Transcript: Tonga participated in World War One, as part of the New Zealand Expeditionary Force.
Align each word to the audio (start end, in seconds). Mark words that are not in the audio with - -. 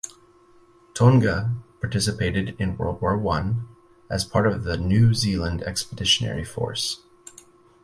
Tonga 0.95 1.51
participated 1.79 2.59
in 2.59 2.75
World 2.75 3.01
War 3.03 3.19
One, 3.19 3.67
as 4.09 4.25
part 4.25 4.47
of 4.47 4.63
the 4.63 4.75
New 4.75 5.13
Zealand 5.13 5.61
Expeditionary 5.61 6.43
Force. 6.43 7.03